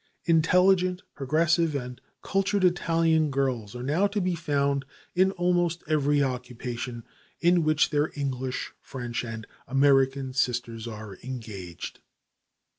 [0.25, 7.03] Intelligent, progressive and cultured Italian girls are now to be found in almost every occupation
[7.39, 11.99] in which their English, French and American sisters are engaged.